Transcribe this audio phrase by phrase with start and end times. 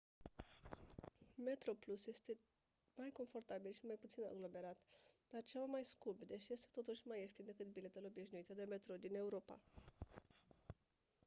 [1.45, 2.37] metroplus este
[2.95, 4.77] mai confortabil și mai puțin aglomerat
[5.29, 9.15] dar ceva mai scump deși este totuși mai ieftin decât biletele obișnuite de metrou din
[9.15, 9.59] europa